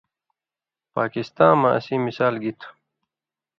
پاکستاں 0.95 1.53
مہ 1.61 1.69
اسیں 1.77 1.99
مثال 2.07 2.35
گی 2.43 2.51
تُھو؟ 2.59 2.69